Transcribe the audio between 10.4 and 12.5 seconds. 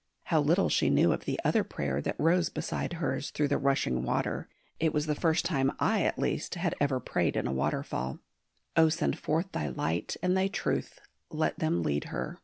truth; let them lead her!"